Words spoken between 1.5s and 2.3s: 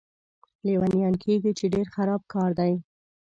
چې ډېر خراب